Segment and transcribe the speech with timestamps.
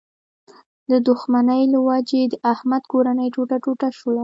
[0.91, 4.19] د دوښمنۍ له و جې د احمد کورنۍ ټوټه ټوټه شوله.